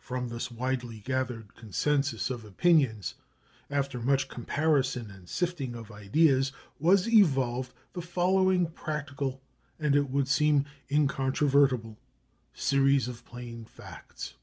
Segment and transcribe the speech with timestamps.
[0.00, 3.14] From this widely gathered consensus of opinions,
[3.70, 9.40] after much comparison and sifting of ideas, was evolved the following practical,
[9.78, 11.96] and it would seem incontrovertible,
[12.54, 14.34] series of plain facts.